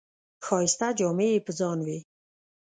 ښایسته 0.45 0.87
جامې 0.97 1.27
یې 1.33 1.39
په 1.45 1.51
ځان 1.59 1.79
وې. 1.85 1.99